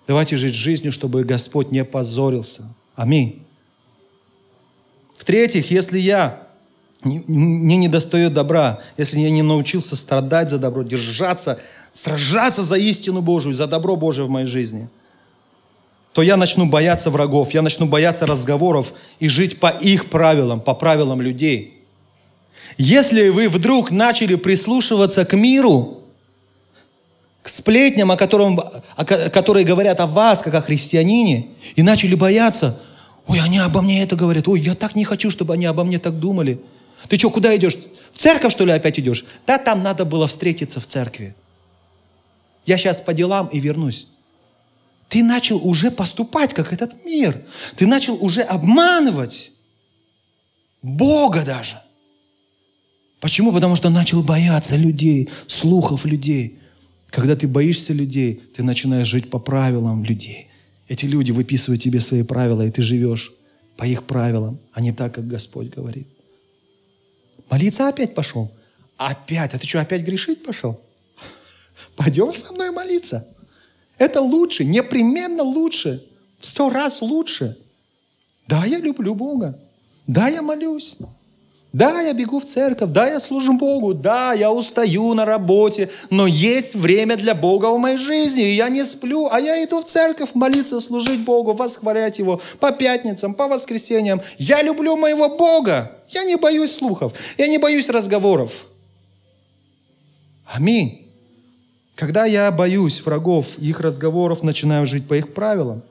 [0.07, 2.75] Давайте жить жизнью, чтобы Господь не позорился.
[2.97, 3.43] Аминь.
[5.19, 6.48] В-третьих, если я
[7.03, 11.61] мне не достает добра, если я не научился страдать за добро, держаться,
[11.93, 14.89] сражаться за истину Божию, за добро Божие в моей жизни,
[16.13, 20.75] то я начну бояться врагов, я начну бояться разговоров и жить по их правилам, по
[20.75, 21.85] правилам людей.
[22.77, 26.03] Если вы вдруг начали прислушиваться к миру,
[27.43, 28.61] к сплетням, о котором,
[28.97, 32.79] о, которые говорят о вас, как о христианине, и начали бояться,
[33.29, 34.49] Ой, они обо мне это говорят.
[34.49, 36.59] Ой, я так не хочу, чтобы они обо мне так думали.
[37.09, 37.79] Ты что, куда идешь?
[38.13, 39.25] В церковь, что ли, опять идешь?
[39.47, 41.35] Да, там надо было встретиться в церкви.
[42.67, 44.09] Я сейчас по делам и вернусь.
[45.09, 47.43] Ты начал уже поступать, как этот мир.
[47.77, 49.53] Ты начал уже обманывать
[50.83, 51.81] Бога даже.
[53.21, 53.53] Почему?
[53.53, 56.59] Потому что начал бояться людей, слухов людей.
[57.11, 60.49] Когда ты боишься людей, ты начинаешь жить по правилам людей.
[60.89, 63.33] Эти люди выписывают тебе свои правила, и ты живешь
[63.77, 66.09] по их правилам, а не так, как Господь говорит.
[67.51, 68.51] Молиться опять пошел.
[68.97, 69.55] Опять?
[69.55, 70.81] А ты что, опять грешить пошел?
[71.97, 73.27] Пойдем со мной молиться.
[73.97, 76.05] Это лучше, непременно лучше,
[76.39, 77.59] в сто раз лучше.
[78.47, 79.59] Да, я люблю Бога.
[80.07, 80.97] Да, я молюсь.
[81.73, 86.27] Да, я бегу в церковь, да, я служу Богу, да, я устаю на работе, но
[86.27, 89.85] есть время для Бога в моей жизни, и я не сплю, а я иду в
[89.85, 94.23] церковь молиться, служить Богу, восхвалять Его по пятницам, по воскресеньям.
[94.39, 98.67] Я люблю моего Бога, я не боюсь слухов, я не боюсь разговоров.
[100.47, 101.07] Аминь.
[101.95, 105.83] Когда я боюсь врагов, их разговоров, начинаю жить по их правилам,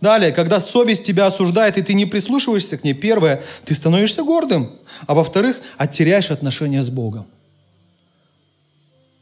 [0.00, 4.78] Далее, когда совесть тебя осуждает, и ты не прислушиваешься к ней, первое, ты становишься гордым,
[5.06, 7.26] а во-вторых, оттеряешь отношения с Богом.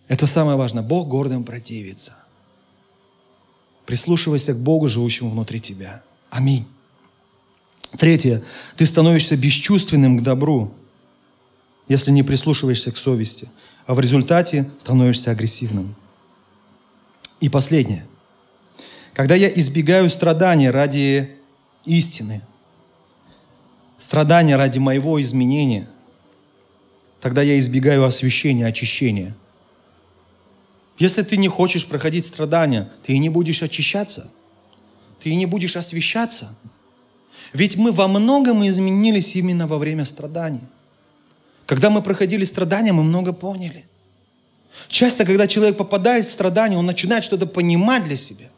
[0.06, 0.82] Это самое важное.
[0.82, 2.14] Бог гордым противится.
[3.86, 6.02] Прислушивайся к Богу, живущему внутри тебя.
[6.30, 6.66] Аминь.
[7.98, 8.42] Третье.
[8.76, 10.72] Ты становишься бесчувственным к добру,
[11.88, 13.48] если не прислушиваешься к совести,
[13.86, 15.96] а в результате становишься агрессивным.
[17.40, 18.06] И последнее–
[19.18, 21.28] когда я избегаю страдания ради
[21.85, 22.40] истины,
[23.98, 25.88] страдания ради моего изменения,
[27.20, 29.35] тогда я избегаю освящения, очищения.
[30.98, 34.31] Если ты не хочешь проходить страдания, ты и не будешь очищаться,
[35.20, 36.57] ты и не будешь освещаться.
[37.52, 40.62] Ведь мы во многом изменились именно во время страданий.
[41.66, 43.85] Когда мы проходили страдания, мы много поняли.
[44.87, 48.50] Часто, когда человек попадает в страдания, он начинает что-то понимать для себя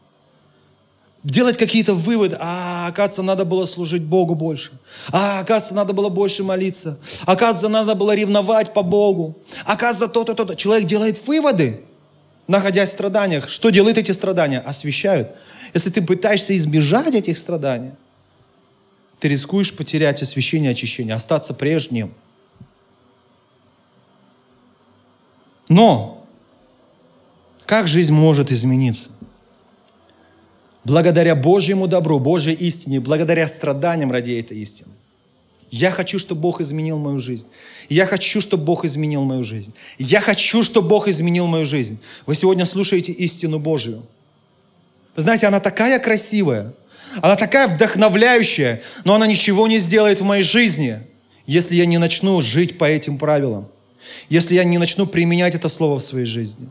[1.23, 2.37] делать какие-то выводы.
[2.39, 4.71] А, оказывается, надо было служить Богу больше.
[5.11, 6.97] А, оказывается, надо было больше молиться.
[7.25, 9.37] Оказывается, надо было ревновать по Богу.
[9.65, 10.55] Оказывается, то-то, то-то.
[10.55, 11.81] Человек делает выводы,
[12.47, 13.49] находясь в страданиях.
[13.49, 14.59] Что делают эти страдания?
[14.59, 15.31] Освещают.
[15.73, 17.91] Если ты пытаешься избежать этих страданий,
[19.19, 22.13] ты рискуешь потерять освящение, очищение, остаться прежним.
[25.69, 26.25] Но
[27.65, 29.11] как жизнь может измениться?
[30.83, 34.91] Благодаря Божьему добру, Божьей истине, благодаря страданиям ради этой истины.
[35.71, 37.47] Я хочу, чтобы Бог изменил мою жизнь.
[37.87, 39.73] Я хочу, чтобы Бог изменил мою жизнь.
[39.97, 41.97] Я хочу, чтобы Бог изменил мою жизнь.
[42.25, 44.03] Вы сегодня слушаете истину Божию.
[45.15, 46.73] Вы знаете, она такая красивая,
[47.21, 50.99] она такая вдохновляющая, но она ничего не сделает в моей жизни,
[51.45, 53.67] если я не начну жить по этим правилам,
[54.29, 56.69] если я не начну применять это слово в своей жизни.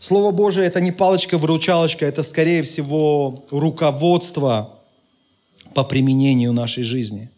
[0.00, 4.80] Слово Божие– это не палочка-выручалочка, это, скорее всего, руководство
[5.74, 7.30] по применению нашей жизни.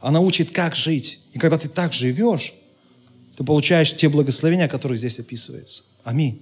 [0.00, 1.18] Она учит, как жить.
[1.32, 2.54] И когда ты так живешь,
[3.36, 5.82] ты получаешь те благословения, которые здесь описываются.
[6.04, 6.40] Аминь.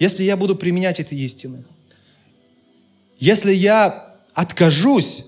[0.00, 1.62] Если я буду применять эти истины,
[3.20, 5.26] если я откажусь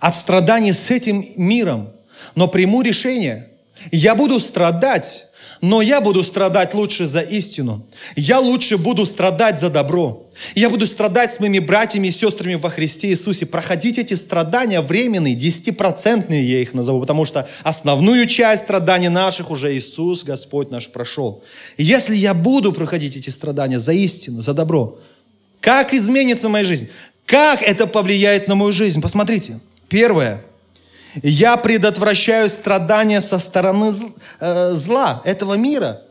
[0.00, 1.88] от страданий с этим миром,
[2.34, 3.48] но приму решение,
[3.90, 5.27] я буду страдать
[5.60, 7.86] но я буду страдать лучше за истину.
[8.16, 10.26] Я лучше буду страдать за добро.
[10.54, 13.46] Я буду страдать с моими братьями и сестрами во Христе Иисусе.
[13.46, 19.76] Проходить эти страдания временные, десятипроцентные я их назову, потому что основную часть страданий наших уже
[19.76, 21.42] Иисус, Господь наш, прошел.
[21.76, 24.98] Если я буду проходить эти страдания за истину, за добро,
[25.60, 26.88] как изменится моя жизнь?
[27.26, 29.00] Как это повлияет на мою жизнь?
[29.00, 29.60] Посмотрите.
[29.88, 30.42] Первое–
[31.22, 33.92] я предотвращаю страдания со стороны
[34.40, 36.02] э, зла этого мира.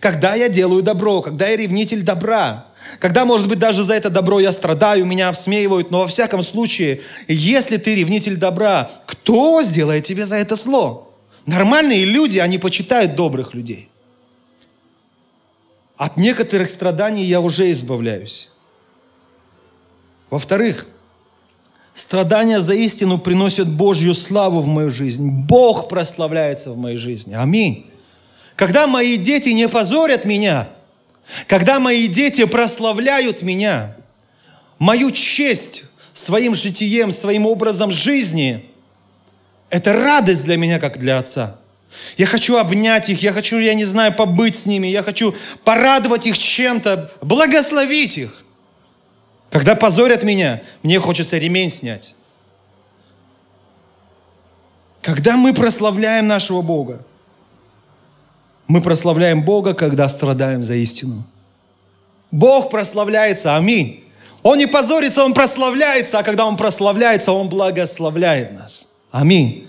[0.00, 2.66] Когда я делаю добро, когда я ревнитель добра,
[2.98, 7.00] когда, может быть, даже за это добро я страдаю, меня обсмеивают, но во всяком случае,
[7.28, 11.12] если ты ревнитель добра, кто сделает тебе за это зло?
[11.46, 13.88] Нормальные люди, они почитают добрых людей.
[15.96, 18.50] От некоторых страданий я уже избавляюсь.
[20.30, 20.86] Во-вторых,
[21.94, 25.28] Страдания за истину приносят Божью славу в мою жизнь.
[25.28, 27.34] Бог прославляется в моей жизни.
[27.34, 27.86] Аминь.
[28.56, 30.68] Когда мои дети не позорят меня,
[31.46, 33.96] когда мои дети прославляют меня,
[34.78, 38.66] мою честь своим житием, своим образом жизни,
[39.70, 41.56] это радость для меня, как для отца.
[42.16, 45.34] Я хочу обнять их, я хочу, я не знаю, побыть с ними, я хочу
[45.64, 48.44] порадовать их чем-то, благословить их.
[49.52, 52.14] Когда позорят меня, мне хочется ремень снять.
[55.02, 57.04] Когда мы прославляем нашего Бога,
[58.66, 61.24] мы прославляем Бога, когда страдаем за истину.
[62.30, 64.04] Бог прославляется, аминь.
[64.42, 68.88] Он не позорится, Он прославляется, а когда Он прославляется, Он благословляет нас.
[69.10, 69.68] Аминь.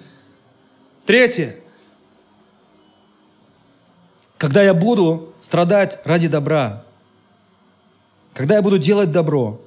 [1.06, 1.58] Третье.
[4.38, 6.84] Когда я буду страдать ради добра,
[8.34, 9.60] когда я буду делать добро,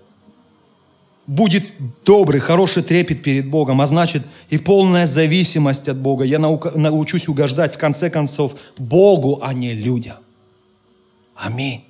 [1.27, 1.64] будет
[2.05, 6.24] добрый, хороший трепет перед Богом, а значит и полная зависимость от Бога.
[6.24, 10.18] Я наука, научусь угождать, в конце концов, Богу, а не людям.
[11.35, 11.85] Аминь.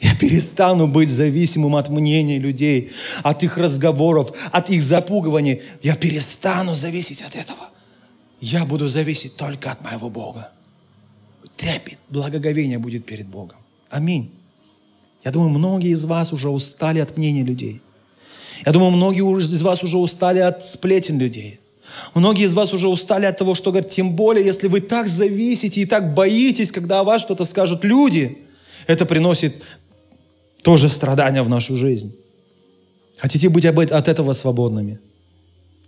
[0.00, 2.90] Я перестану быть зависимым от мнений людей,
[3.22, 5.62] от их разговоров, от их запугиваний.
[5.82, 7.70] Я перестану зависеть от этого.
[8.40, 10.50] Я буду зависеть только от моего Бога.
[11.56, 13.58] Трепет, благоговение будет перед Богом.
[13.90, 14.32] Аминь.
[15.24, 17.80] Я думаю, многие из вас уже устали от мнений людей.
[18.64, 21.60] Я думаю, многие из вас уже устали от сплетен людей.
[22.14, 25.80] Многие из вас уже устали от того, что говорят, тем более, если вы так зависите
[25.80, 28.38] и так боитесь, когда о вас что-то скажут люди,
[28.86, 29.62] это приносит
[30.62, 32.14] тоже страдания в нашу жизнь.
[33.16, 35.00] Хотите быть от этого свободными?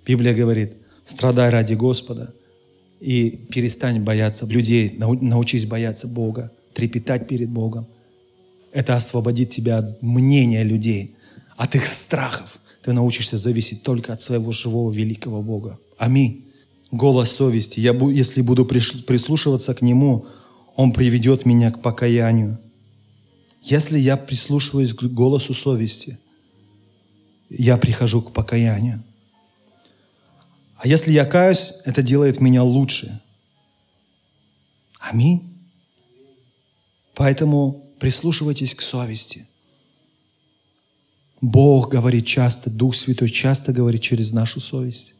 [0.06, 2.34] Библия говорит, страдай ради Господа
[3.00, 7.86] и перестань бояться людей, научись бояться Бога, трепетать перед Богом.
[8.72, 11.14] Это освободит тебя от мнения людей,
[11.56, 12.58] от их страхов.
[12.84, 15.78] Ты научишься зависеть только от своего живого великого Бога.
[15.96, 16.52] Аминь.
[16.90, 17.80] Голос совести.
[17.80, 20.26] Я, если буду прислушиваться к Нему,
[20.76, 22.58] Он приведет меня к покаянию.
[23.62, 26.18] Если я прислушиваюсь к голосу совести,
[27.48, 29.02] я прихожу к покаянию.
[30.76, 33.18] А если я каюсь, это делает меня лучше.
[34.98, 35.56] Аминь.
[37.14, 39.46] Поэтому прислушивайтесь к совести.
[41.44, 45.14] Бог говорит часто, Дух Святой часто говорит через нашу совесть.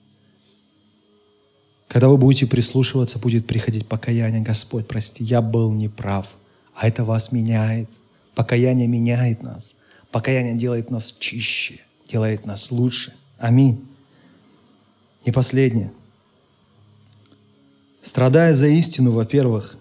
[1.89, 4.43] Когда вы будете прислушиваться, будет приходить покаяние.
[4.43, 6.29] Господь, прости, я был неправ.
[6.75, 7.89] А это вас меняет–
[8.35, 9.77] Покаяние меняет нас.
[10.11, 13.15] Покаяние делает нас чище, делает нас лучше.
[13.39, 13.87] Аминь.
[15.25, 15.93] И последнее.
[18.03, 19.77] Страдая за истину, во-первых,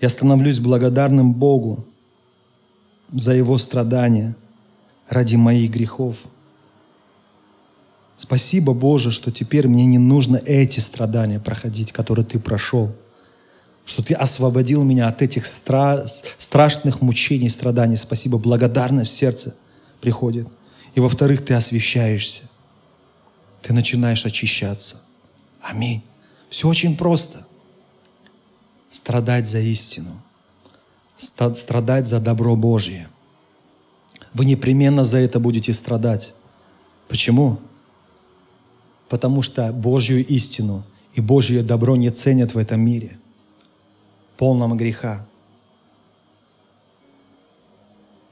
[0.00, 1.84] я становлюсь благодарным Богу
[3.12, 4.34] за Его страдания
[5.10, 6.16] ради моих грехов.
[8.16, 12.90] Спасибо, Боже, что теперь мне не нужно эти страдания проходить, которые Ты прошел–
[13.90, 16.06] что Ты освободил меня от этих стра-
[16.38, 17.96] страшных мучений, страданий.
[17.96, 19.54] Спасибо, благодарность в сердце
[20.00, 20.46] приходит.
[20.94, 22.42] И во-вторых, Ты освещаешься.
[23.62, 25.00] Ты начинаешь очищаться.
[25.60, 26.04] Аминь.
[26.48, 27.44] Все очень просто.
[28.90, 30.22] Страдать за истину.
[31.16, 33.08] Страдать за добро Божье.
[34.34, 36.34] Вы непременно за это будете страдать.
[37.08, 37.58] Почему?
[39.08, 43.18] Потому что Божью истину и Божье добро не ценят в этом мире
[44.36, 45.26] полном греха.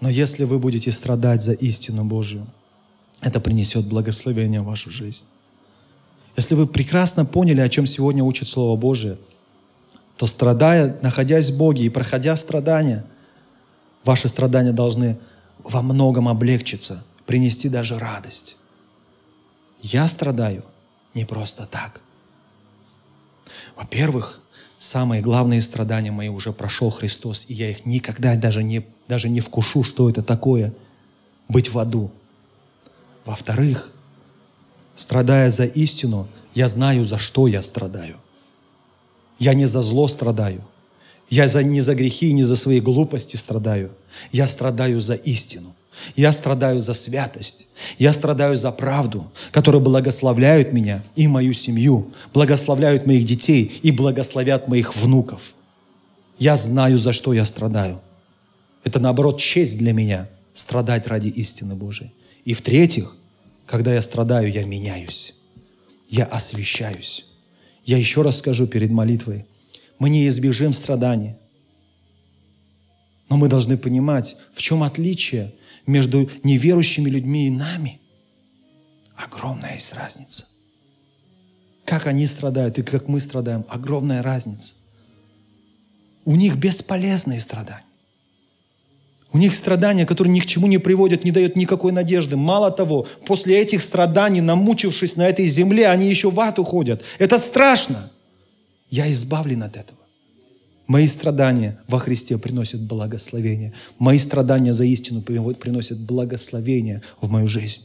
[0.01, 2.47] Но если вы будете страдать за истину Божию,
[3.21, 5.25] это принесет благословение в вашу жизнь.
[6.37, 9.19] Если вы прекрасно поняли, о чем сегодня учит Слово Божие,
[10.17, 13.05] то страдая, находясь в Боге и проходя страдания,
[14.05, 15.19] ваши страдания должны
[15.65, 18.57] во многом облегчиться, принести даже радость.
[19.81, 20.65] Я страдаю
[21.15, 22.01] не просто так.
[23.77, 24.41] Во-первых,
[24.79, 29.41] самые главные страдания мои уже прошел Христос, и я их никогда даже не, даже не
[29.41, 30.73] вкушу, что это такое
[31.49, 32.11] быть в аду.
[33.25, 33.93] Во-вторых,
[34.97, 38.17] страдая за истину, я знаю, за что я страдаю.
[39.39, 40.65] Я не за зло страдаю.
[41.31, 43.91] Я за, не за грехи и не за свои глупости страдаю.
[44.33, 45.75] Я страдаю за истину.
[46.17, 47.67] Я страдаю за святость.
[47.99, 54.69] Я страдаю за правду, которая благословляют меня и мою семью, благословляют моих детей и благословят
[54.69, 55.55] моих внуков.
[56.39, 58.01] Я знаю, за что я страдаю.
[58.85, 62.13] Это, наоборот, честь для меня страдать ради истины Божией.
[62.45, 63.17] И в-третьих,
[63.67, 65.35] когда я страдаю, я меняюсь.
[66.09, 67.27] Я освещаюсь.
[67.85, 69.45] Я еще раз скажу перед молитвой.
[69.99, 71.35] Мы не избежим страданий.
[73.29, 75.55] Но мы должны понимать, в чем отличие
[75.87, 78.01] между неверующими людьми и нами,
[79.17, 80.47] огромная есть разница.
[81.85, 84.75] Как они страдают и как мы страдаем, огромная разница.
[86.25, 87.85] У них бесполезные страдания.
[89.33, 92.37] У них страдания, которые ни к чему не приводят, не дают никакой надежды.
[92.37, 97.03] Мало того, после этих страданий, намучившись на этой земле, они еще в ад уходят.
[97.19, 98.11] Это страшно.
[98.91, 99.99] Я избавлен от этого.
[100.87, 103.75] Мои страдания во Христе приносят благословение.
[103.99, 107.83] Мои страдания за истину приносят благословение в мою жизнь.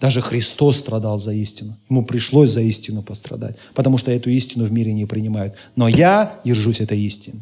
[0.00, 1.76] Даже Христос страдал за истину.
[1.90, 5.54] Ему пришлось за истину пострадать, потому что эту истину в мире не принимают.
[5.74, 7.40] Но я держусь этой истины.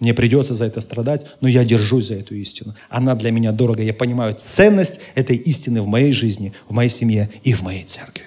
[0.00, 2.74] Мне придется за это страдать, но я держусь за эту истину.
[2.88, 3.82] Она для меня дорого.
[3.82, 8.24] Я понимаю ценность этой истины в моей жизни, в моей семье и в моей церкви.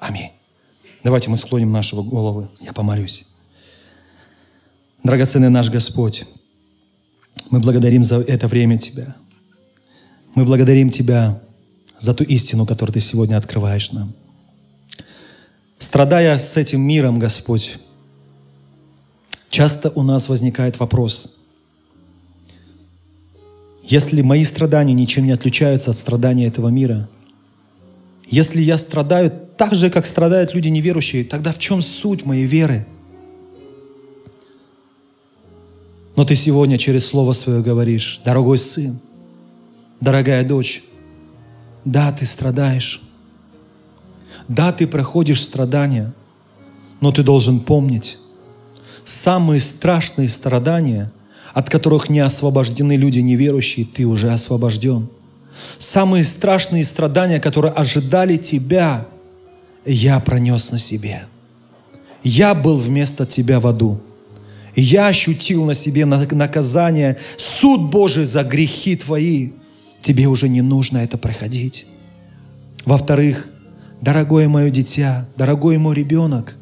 [0.00, 0.30] Аминь.
[1.04, 2.48] Давайте мы склоним наши головы.
[2.62, 3.26] Я помолюсь.
[5.02, 6.26] Драгоценный наш Господь,
[7.50, 9.16] мы благодарим за это время Тебя.
[10.34, 11.40] Мы благодарим Тебя
[11.98, 14.12] за ту истину, которую Ты сегодня открываешь нам.
[15.78, 17.78] Страдая с этим миром, Господь,
[19.50, 21.34] часто у нас возникает вопрос,
[23.82, 27.08] Если мои страдания ничем не отличаются от страдания этого мира,
[28.28, 32.86] если я страдаю так же, как страдают люди неверующие, тогда в чем суть моей веры?
[36.22, 39.00] Но ты сегодня через Слово Свое говоришь, дорогой сын,
[40.00, 40.84] дорогая дочь,
[41.84, 43.02] да, ты страдаешь,
[44.46, 46.12] да, ты проходишь страдания,
[47.00, 48.20] но ты должен помнить,
[49.02, 51.10] самые страшные страдания,
[51.54, 55.08] от которых не освобождены люди неверующие, ты уже освобожден.
[55.76, 59.08] Самые страшные страдания, которые ожидали тебя,
[59.84, 61.24] я пронес на себе.
[62.22, 64.00] Я был вместо тебя в аду.
[64.74, 69.50] Я ощутил на себе наказание, суд Божий за грехи твои.
[70.00, 71.86] Тебе уже не нужно это проходить.
[72.84, 73.50] Во-вторых,
[74.00, 76.56] дорогое мое дитя, дорогой мой ребенок,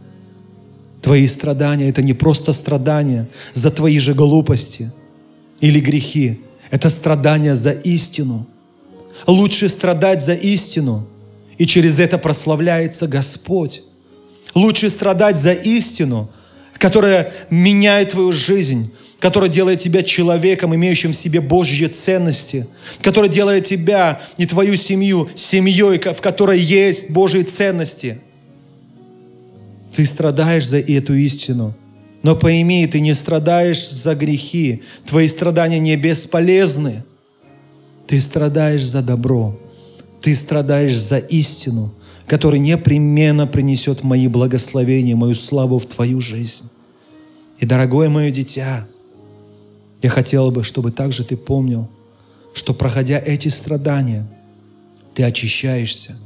[1.01, 4.93] твои страдания– это не просто страдания за твои же глупости
[5.61, 6.41] или грехи.
[6.71, 8.47] Это страдания за истину.
[9.27, 11.07] Лучше страдать за истину,
[11.59, 13.83] и через это прославляется Господь.
[14.55, 16.31] Лучше страдать за истину,
[16.81, 22.67] которая меняет твою жизнь, которая делает тебя человеком, имеющим в себе Божьи ценности,
[23.03, 28.21] которая делает тебя и твою семью семьей, в которой есть Божьи ценности.
[29.95, 31.77] Ты страдаешь за эту истину.
[32.23, 34.83] Но пойми, ты не страдаешь за грехи.
[35.07, 37.05] Твои страдания не бесполезны.
[38.07, 39.59] Ты страдаешь за добро.
[40.23, 41.95] Ты страдаешь за истину,
[42.31, 46.71] которая непременно принесет мои благословения, мою славу в твою жизнь.
[47.59, 48.87] И, дорогое мое дитя,
[50.01, 51.89] я хотел бы, чтобы также ты помнил,
[52.55, 54.29] что проходя эти страдания,
[55.13, 56.19] ты очищаешься.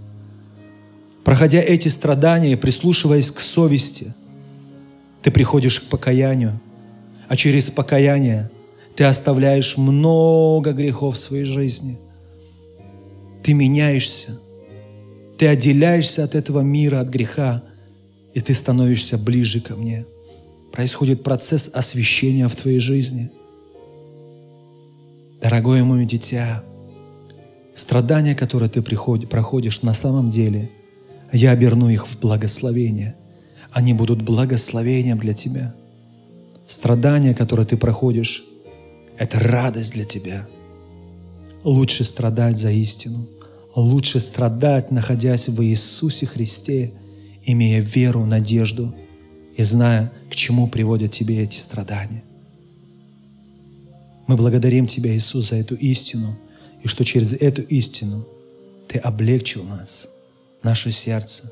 [1.24, 4.12] Проходя эти страдания, прислушиваясь к совести,
[5.22, 6.60] ты приходишь к покаянию,
[7.28, 8.50] а через покаяние
[8.94, 11.98] ты оставляешь много грехов в своей жизни.
[13.42, 14.38] Ты меняешься,
[15.38, 17.62] ты отделяешься от этого мира, от греха,
[18.34, 20.06] и ты становишься ближе ко мне.
[20.72, 23.30] Происходит процесс освящения в твоей жизни–
[25.44, 26.64] Дорогое мое дитя,
[27.74, 30.70] страдания, которые ты проходишь на самом деле,
[31.32, 33.14] я оберну их в благословение.
[33.70, 35.74] Они будут благословением для тебя.
[36.66, 38.42] Страдания, которые ты проходишь,
[39.18, 40.48] это радость для тебя.
[41.62, 43.28] Лучше страдать за истину.
[43.74, 46.92] Лучше страдать, находясь в Иисусе Христе,
[47.42, 48.94] имея веру, надежду
[49.56, 52.22] и зная, к чему приводят тебе эти страдания.
[54.26, 56.36] Мы благодарим Тебя, Иисус, за эту истину,
[56.82, 58.26] и что через эту истину
[58.88, 60.08] Ты облегчил нас,
[60.62, 61.50] наше сердце.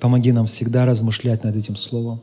[0.00, 2.22] Помоги нам всегда размышлять над этим Словом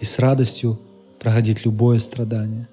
[0.00, 0.78] и с радостью
[1.18, 2.68] проходить любое страдание,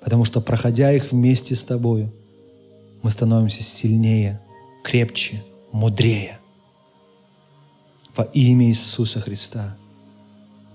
[0.00, 2.12] потому что, проходя их вместе с Тобою,
[3.04, 4.40] мы становимся сильнее,
[4.82, 6.38] крепче, мудрее.
[8.16, 9.76] Во имя Иисуса Христа